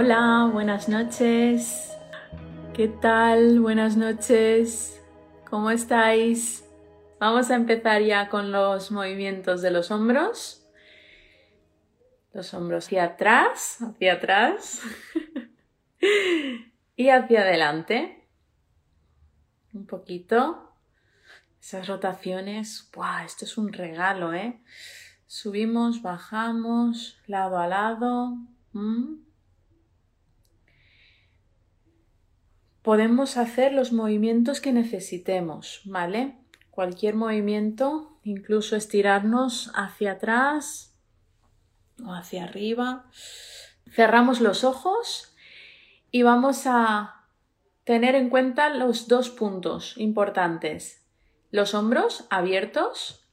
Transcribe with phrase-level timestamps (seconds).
[0.00, 1.92] Hola, buenas noches.
[2.72, 3.58] ¿Qué tal?
[3.58, 5.02] Buenas noches.
[5.50, 6.64] ¿Cómo estáis?
[7.18, 10.64] Vamos a empezar ya con los movimientos de los hombros.
[12.32, 14.82] Los hombros hacia atrás, hacia atrás
[16.94, 18.24] y hacia adelante.
[19.74, 20.76] Un poquito.
[21.60, 22.88] Esas rotaciones.
[22.94, 23.24] ¡Buah!
[23.24, 24.62] Esto es un regalo, ¿eh?
[25.26, 28.36] Subimos, bajamos, lado a lado.
[32.82, 36.38] Podemos hacer los movimientos que necesitemos, ¿vale?
[36.70, 40.96] Cualquier movimiento, incluso estirarnos hacia atrás
[42.04, 43.10] o hacia arriba.
[43.90, 45.34] Cerramos los ojos
[46.10, 47.26] y vamos a
[47.84, 51.06] tener en cuenta los dos puntos importantes.
[51.50, 53.27] Los hombros abiertos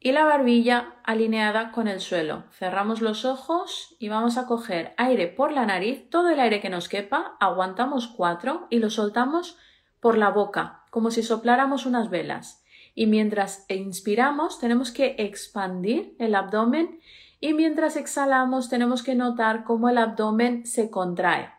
[0.00, 2.44] y la barbilla alineada con el suelo.
[2.52, 6.70] Cerramos los ojos y vamos a coger aire por la nariz, todo el aire que
[6.70, 9.58] nos quepa, aguantamos cuatro y lo soltamos
[10.00, 12.62] por la boca, como si sopláramos unas velas.
[12.94, 17.00] Y mientras inspiramos tenemos que expandir el abdomen
[17.40, 21.50] y mientras exhalamos tenemos que notar cómo el abdomen se contrae.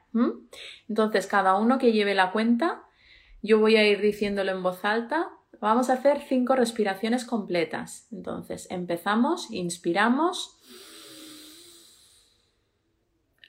[0.87, 2.83] Entonces, cada uno que lleve la cuenta,
[3.41, 5.29] yo voy a ir diciéndolo en voz alta
[5.59, 8.07] Vamos a hacer cinco respiraciones completas.
[8.11, 10.57] Entonces, empezamos, inspiramos.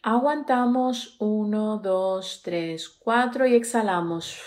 [0.02, 4.40] Aguantamos 1, 2, 3, 4 y exhalamos.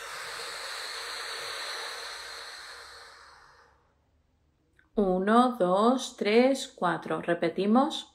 [4.96, 7.20] Uno, dos, tres, cuatro.
[7.20, 8.14] Repetimos.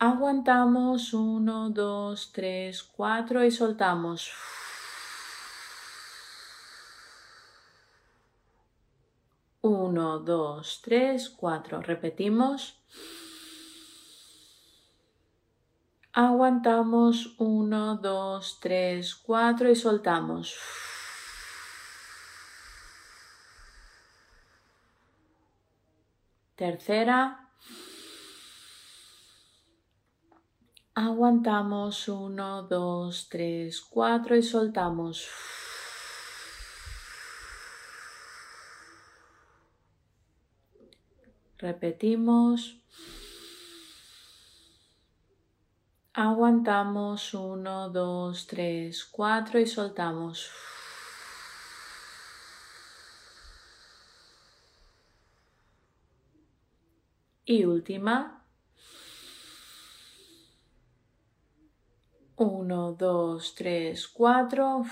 [0.00, 1.14] Aguantamos.
[1.14, 4.32] Uno, dos, tres, cuatro y soltamos.
[9.66, 11.82] 1, 2, 3, 4.
[11.82, 12.78] Repetimos.
[16.12, 20.56] Aguantamos 1, 2, 3, 4 y soltamos.
[26.54, 27.50] Tercera.
[30.94, 35.28] Aguantamos 1, 2, 3, 4 y soltamos.
[41.66, 42.76] Repetimos.
[46.12, 50.48] Aguantamos 1, 2, 3, 4 y soltamos.
[57.44, 58.44] Y última.
[62.36, 64.84] 1, 2, 3, 4.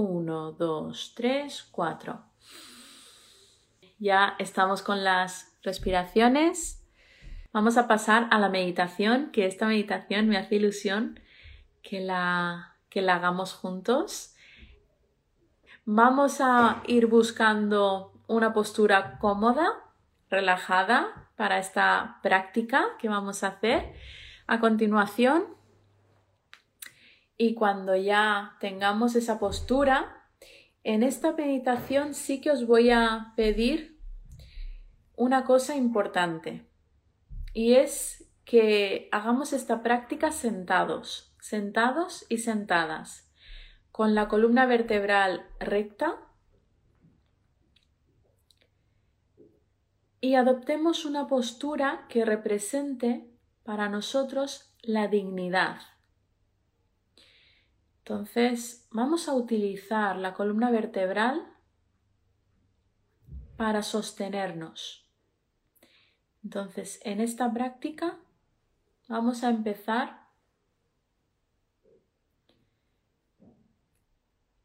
[0.00, 2.24] 1, 2, 3, 4.
[3.98, 6.82] Ya estamos con las respiraciones.
[7.52, 11.20] Vamos a pasar a la meditación, que esta meditación me hace ilusión
[11.82, 14.34] que la, que la hagamos juntos.
[15.84, 19.66] Vamos a ir buscando una postura cómoda,
[20.30, 23.94] relajada para esta práctica que vamos a hacer.
[24.46, 25.44] A continuación,
[27.40, 30.26] y cuando ya tengamos esa postura,
[30.84, 33.98] en esta meditación sí que os voy a pedir
[35.16, 36.68] una cosa importante
[37.54, 43.32] y es que hagamos esta práctica sentados, sentados y sentadas,
[43.90, 46.18] con la columna vertebral recta
[50.20, 53.30] y adoptemos una postura que represente
[53.62, 55.80] para nosotros la dignidad,
[58.10, 61.46] entonces, vamos a utilizar la columna vertebral
[63.56, 65.08] para sostenernos.
[66.42, 68.18] Entonces, en esta práctica
[69.06, 70.26] vamos a empezar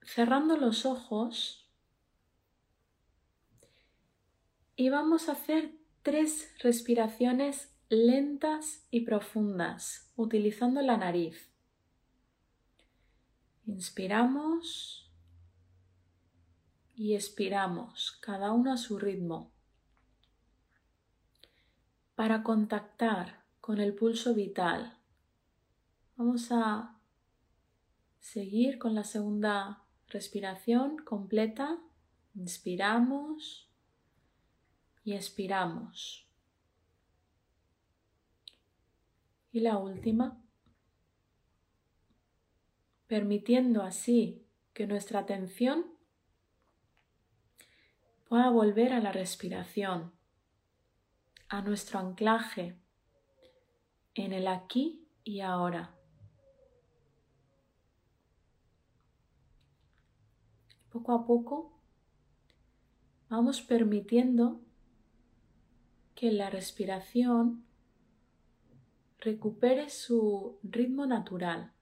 [0.01, 1.71] cerrando los ojos
[4.75, 5.71] y vamos a hacer
[6.01, 11.54] tres respiraciones lentas y profundas utilizando la nariz.
[13.67, 15.11] Inspiramos
[16.95, 19.51] y expiramos, cada uno a su ritmo,
[22.15, 24.99] para contactar con el pulso vital.
[26.15, 26.99] Vamos a
[28.19, 31.79] seguir con la segunda respiración completa.
[32.35, 33.67] Inspiramos
[35.03, 36.27] y expiramos.
[39.51, 40.44] Y la última
[43.07, 45.85] permitiendo así que nuestra atención
[48.27, 50.11] pueda volver a la respiración,
[51.47, 52.77] a nuestro anclaje
[54.15, 55.95] en el aquí y ahora.
[60.89, 61.79] Poco a poco
[63.29, 64.61] vamos permitiendo
[66.15, 67.65] que la respiración
[69.19, 71.74] recupere su ritmo natural,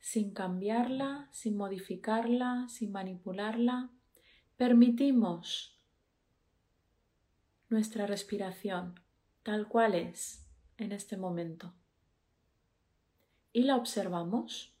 [0.00, 3.90] sin cambiarla, sin modificarla, sin manipularla.
[4.56, 5.78] Permitimos
[7.68, 9.00] nuestra respiración
[9.42, 11.74] tal cual es en este momento
[13.52, 14.74] y la observamos.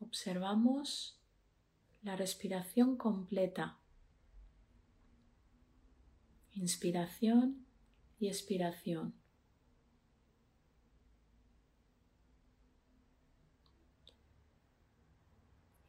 [0.00, 1.18] Observamos
[2.02, 3.78] la respiración completa
[6.54, 7.66] inspiración
[8.18, 9.14] y expiración.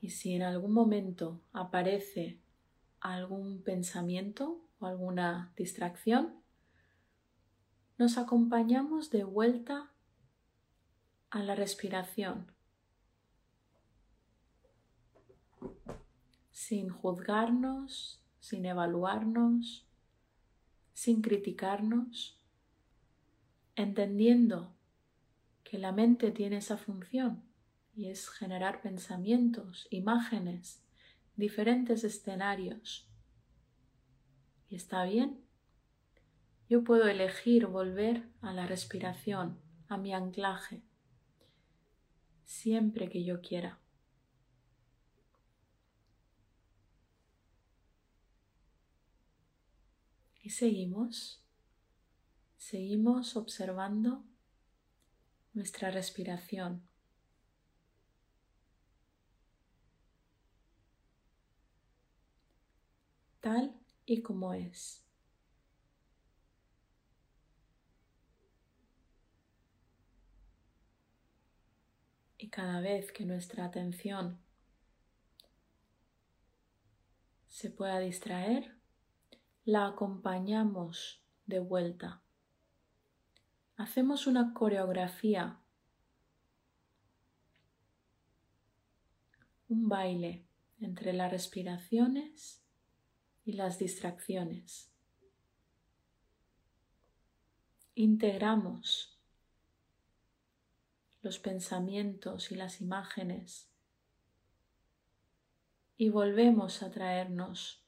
[0.03, 2.37] Y si en algún momento aparece
[2.99, 6.41] algún pensamiento o alguna distracción,
[7.97, 9.93] nos acompañamos de vuelta
[11.29, 12.51] a la respiración,
[16.51, 19.87] sin juzgarnos, sin evaluarnos,
[20.91, 22.37] sin criticarnos,
[23.77, 24.73] entendiendo
[25.63, 27.52] que la mente tiene esa función
[27.95, 30.81] y es generar pensamientos, imágenes,
[31.35, 33.07] diferentes escenarios.
[34.69, 35.43] Y está bien.
[36.69, 40.81] Yo puedo elegir volver a la respiración, a mi anclaje,
[42.45, 43.79] siempre que yo quiera.
[50.41, 51.41] Y seguimos,
[52.57, 54.25] seguimos observando
[55.53, 56.81] nuestra respiración.
[63.43, 65.03] Tal y como es.
[72.37, 74.39] Y cada vez que nuestra atención
[77.49, 78.77] se pueda distraer,
[79.65, 82.23] la acompañamos de vuelta.
[83.75, 85.59] Hacemos una coreografía,
[89.67, 90.45] un baile
[90.79, 92.62] entre las respiraciones
[93.45, 94.91] y las distracciones.
[97.95, 99.19] Integramos
[101.21, 103.69] los pensamientos y las imágenes
[105.97, 107.81] y volvemos a traernos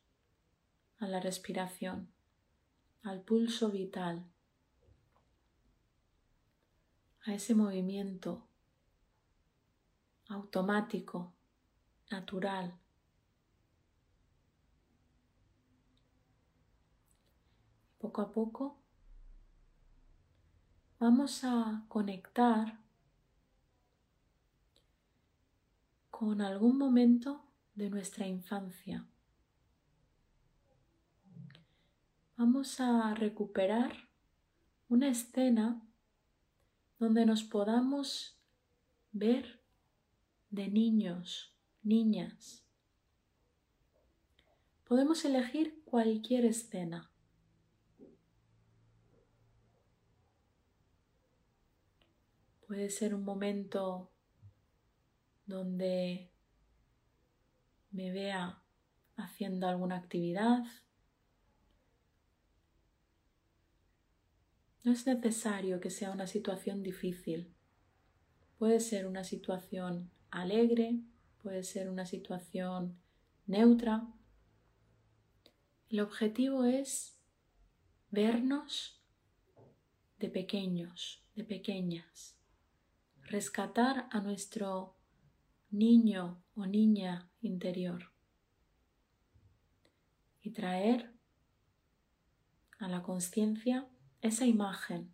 [0.99, 2.09] a la respiración,
[3.03, 4.25] al pulso vital,
[7.25, 8.47] a ese movimiento
[10.29, 11.33] automático,
[12.09, 12.79] natural.
[18.05, 18.77] Poco a poco
[20.99, 22.79] vamos a conectar
[26.11, 27.41] con algún momento
[27.73, 29.07] de nuestra infancia.
[32.37, 34.07] vamos a recuperar
[34.87, 35.81] una escena
[36.99, 38.37] donde nos podamos
[39.13, 39.63] ver
[40.51, 42.63] de niños, niñas.
[44.83, 47.09] Podemos elegir cualquier escena.
[52.67, 54.11] Puede ser un momento
[55.45, 56.31] donde
[57.91, 58.61] me vea
[59.15, 60.63] haciendo alguna actividad
[64.85, 67.51] No es necesario que sea una situación difícil.
[68.59, 70.99] Puede ser una situación alegre,
[71.41, 72.95] puede ser una situación
[73.47, 74.07] neutra.
[75.89, 77.17] El objetivo es
[78.11, 79.01] vernos
[80.19, 82.37] de pequeños, de pequeñas,
[83.25, 84.95] rescatar a nuestro
[85.71, 88.11] niño o niña interior
[90.41, 91.11] y traer
[92.79, 93.87] a la conciencia
[94.21, 95.11] esa imagen,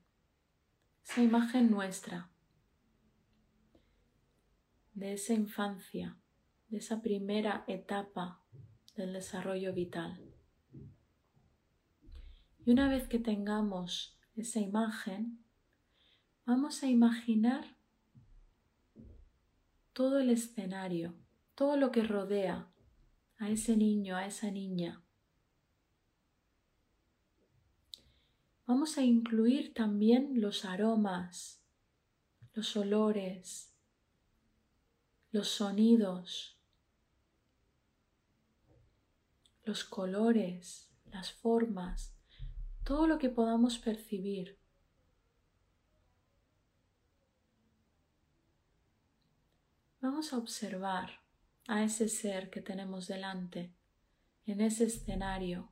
[1.04, 2.30] esa imagen nuestra,
[4.94, 6.18] de esa infancia,
[6.68, 8.44] de esa primera etapa
[8.96, 10.22] del desarrollo vital.
[12.66, 15.44] Y una vez que tengamos esa imagen,
[16.46, 17.81] vamos a imaginar
[19.94, 21.14] todo el escenario,
[21.56, 22.72] todo lo que rodea
[23.38, 25.04] a ese niño, a esa niña.
[28.66, 31.62] Vamos a incluir también los aromas,
[32.54, 33.76] los olores,
[35.32, 36.58] los sonidos,
[39.64, 42.16] los colores, las formas,
[42.84, 44.61] todo lo que podamos percibir.
[50.02, 51.22] Vamos a observar
[51.68, 53.72] a ese ser que tenemos delante
[54.48, 55.72] en ese escenario.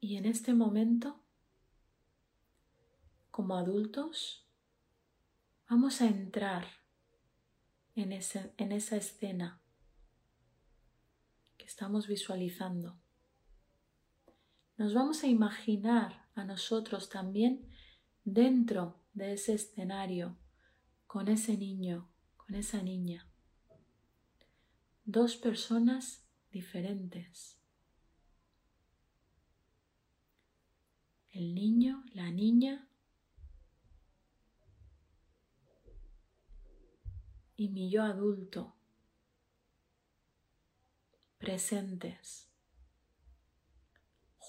[0.00, 1.22] Y en este momento,
[3.30, 4.44] como adultos,
[5.68, 6.66] vamos a entrar
[7.94, 9.60] en, en esa escena
[11.56, 12.99] que estamos visualizando.
[14.80, 17.68] Nos vamos a imaginar a nosotros también
[18.24, 20.38] dentro de ese escenario
[21.06, 22.08] con ese niño,
[22.38, 23.28] con esa niña.
[25.04, 27.60] Dos personas diferentes.
[31.28, 32.88] El niño, la niña
[37.54, 38.74] y mi yo adulto
[41.36, 42.49] presentes,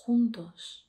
[0.06, 0.88] juntos.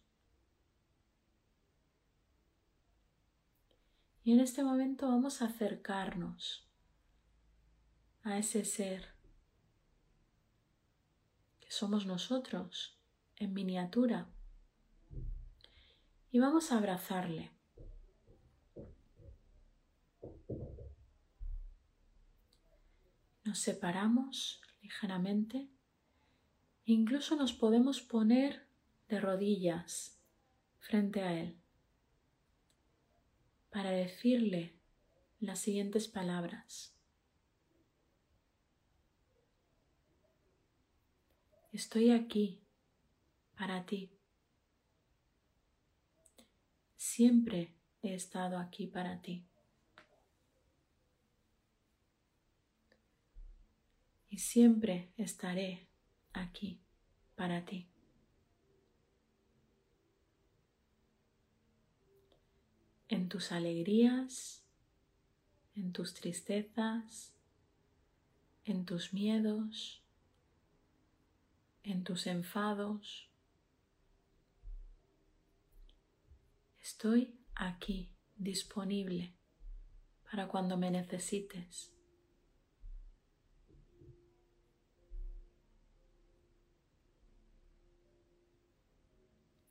[4.25, 6.66] Y en este momento vamos a acercarnos
[8.23, 9.14] a ese ser
[11.61, 12.99] que somos nosotros
[13.37, 14.28] en miniatura
[16.31, 17.52] y vamos a abrazarle.
[23.45, 25.69] Nos separamos ligeramente
[26.87, 28.72] e incluso nos podemos poner
[29.09, 30.18] de rodillas
[30.78, 31.62] frente a él
[33.71, 34.75] para decirle
[35.40, 36.94] las siguientes palabras.
[41.73, 42.62] Estoy aquí
[43.56, 44.12] para ti.
[46.97, 49.47] Siempre he estado aquí para ti.
[54.28, 55.88] Y siempre estaré
[56.32, 56.82] aquí
[57.35, 57.91] para ti.
[63.12, 64.64] En tus alegrías,
[65.75, 67.35] en tus tristezas,
[68.64, 70.02] en tus miedos,
[71.83, 73.31] en tus enfados.
[76.81, 79.37] Estoy aquí, disponible,
[80.31, 81.92] para cuando me necesites.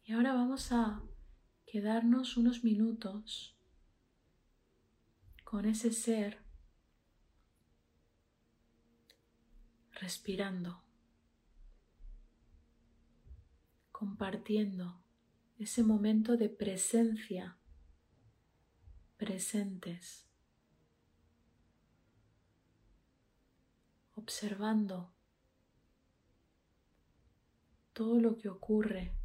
[0.04, 1.02] Y ahora vamos a
[1.72, 3.56] quedarnos unos minutos
[5.46, 6.44] con ese ser
[9.94, 10.84] respirando,
[13.90, 15.02] compartiendo
[15.60, 17.58] ese momento de presencia,
[19.16, 20.28] presentes,
[24.16, 25.14] observando
[27.94, 29.16] todo lo que ocurre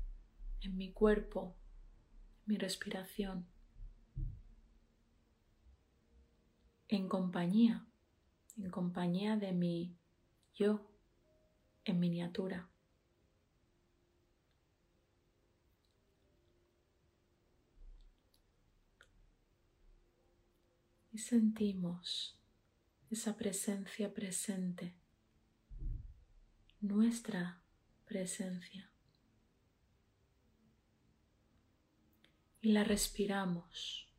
[0.61, 1.57] en mi cuerpo
[2.47, 3.47] mi respiración
[6.89, 7.85] en compañía,
[8.57, 9.97] en compañía de mi
[10.55, 10.89] yo
[11.85, 12.71] en miniatura.
[21.13, 22.39] Y sentimos
[23.11, 24.95] esa presencia presente,
[26.81, 27.63] nuestra
[28.05, 28.96] presencia.
[32.67, 34.13] Y la respiramos.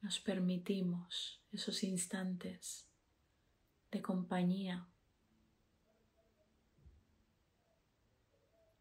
[0.00, 2.88] Nos permitimos esos instantes
[3.90, 4.88] de compañía,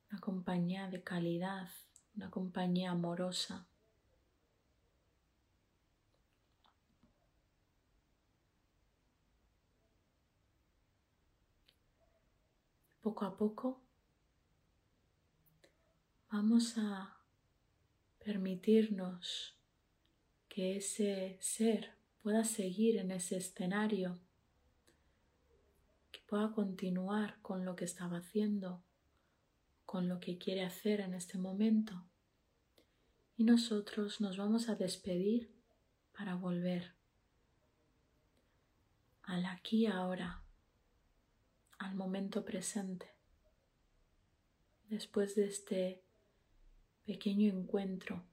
[0.10, 1.70] una compañía de calidad,
[2.16, 3.68] una compañía amorosa.
[13.08, 13.82] Poco a poco
[16.30, 17.16] vamos a
[18.20, 19.56] permitirnos
[20.50, 24.20] que ese ser pueda seguir en ese escenario,
[26.12, 28.84] que pueda continuar con lo que estaba haciendo,
[29.86, 32.04] con lo que quiere hacer en este momento.
[33.38, 35.50] Y nosotros nos vamos a despedir
[36.12, 36.92] para volver
[39.24, 40.44] al aquí ahora
[41.88, 43.10] al momento presente.
[44.89, 46.03] Después de este
[47.06, 48.25] pequeño encuentro.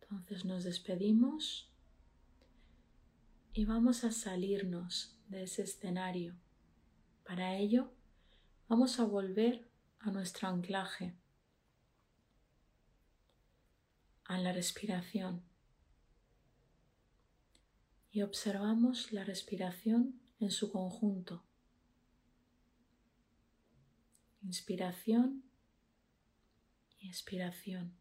[0.00, 1.68] Entonces nos despedimos
[3.52, 6.36] y vamos a salirnos de ese escenario
[7.24, 7.92] Para ello,
[8.68, 9.68] vamos a volver
[10.00, 11.14] a nuestro anclaje,
[14.24, 15.42] a la respiración.
[18.10, 21.44] Y observamos la respiración en su conjunto.
[24.42, 25.44] Inspiración
[26.98, 28.00] y expiración.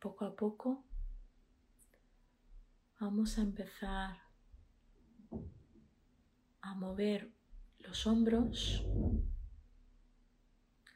[0.00, 0.82] poco a poco
[2.98, 4.16] vamos a empezar
[6.62, 7.30] a mover
[7.80, 8.86] los hombros,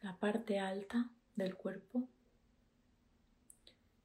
[0.03, 2.09] la parte alta del cuerpo,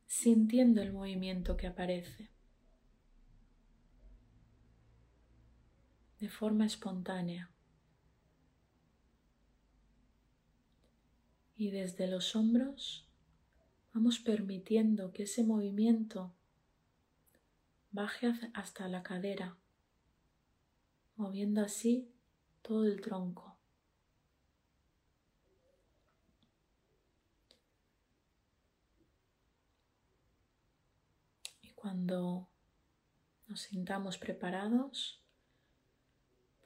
[0.06, 2.30] sintiendo el movimiento que aparece
[6.20, 7.50] de forma espontánea.
[11.56, 13.06] Y desde los hombros
[13.94, 16.34] vamos permitiendo que ese movimiento
[17.92, 19.58] baje hasta la cadera,
[21.16, 22.10] moviendo así
[22.62, 23.58] todo el tronco.
[31.62, 32.48] Y cuando
[33.48, 35.22] nos sintamos preparados,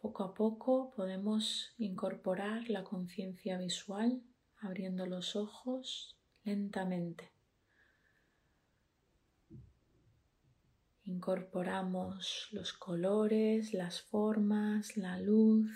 [0.04, 4.22] poco a poco podemos incorporar la conciencia visual,
[4.58, 7.32] abriendo los ojos lentamente.
[11.06, 15.72] Incorporamos los colores, las formas, la luz.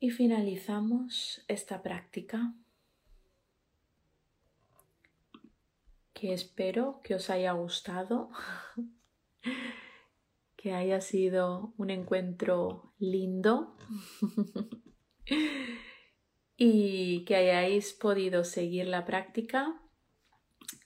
[0.00, 2.52] Y finalizamos esta práctica
[6.14, 8.30] que espero que os haya gustado,
[10.56, 13.76] que haya sido un encuentro lindo.
[16.56, 19.80] y que hayáis podido seguir la práctica.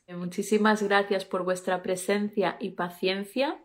[0.08, 3.60] Muchísimas gracias por vuestra presencia y paciencia.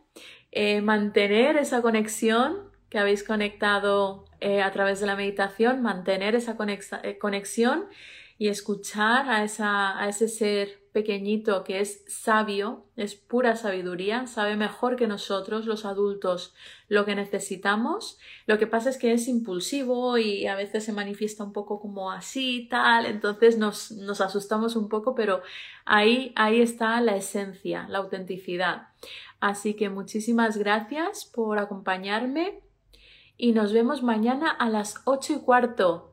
[0.52, 6.58] Eh, mantener esa conexión que habéis conectado eh, a través de la meditación, mantener esa
[7.04, 7.86] eh, conexión
[8.38, 14.56] y escuchar a, esa, a ese ser pequeñito que es sabio, es pura sabiduría, sabe
[14.56, 16.54] mejor que nosotros, los adultos,
[16.88, 18.20] lo que necesitamos.
[18.46, 22.12] Lo que pasa es que es impulsivo y a veces se manifiesta un poco como
[22.12, 25.42] así, tal, entonces nos, nos asustamos un poco, pero
[25.84, 28.90] ahí, ahí está la esencia, la autenticidad.
[29.40, 32.62] Así que muchísimas gracias por acompañarme
[33.36, 36.13] y nos vemos mañana a las ocho y cuarto.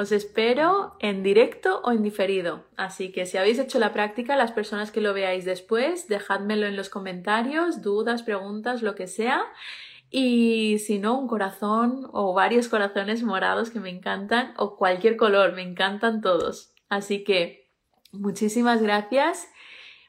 [0.00, 2.64] Os espero en directo o en diferido.
[2.78, 6.74] Así que si habéis hecho la práctica, las personas que lo veáis después, dejádmelo en
[6.74, 9.44] los comentarios, dudas, preguntas, lo que sea.
[10.08, 15.52] Y si no, un corazón o varios corazones morados que me encantan, o cualquier color,
[15.52, 16.72] me encantan todos.
[16.88, 17.68] Así que
[18.10, 19.48] muchísimas gracias,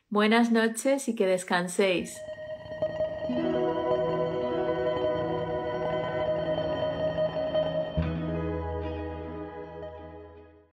[0.07, 2.17] buenas noches y que descanséis.